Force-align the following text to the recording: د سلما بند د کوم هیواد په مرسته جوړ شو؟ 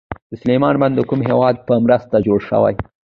د 0.29 0.31
سلما 0.41 0.69
بند 0.81 0.93
د 0.97 1.01
کوم 1.09 1.19
هیواد 1.29 1.55
په 1.67 1.73
مرسته 1.85 2.15
جوړ 2.25 2.39
شو؟ 2.47 2.59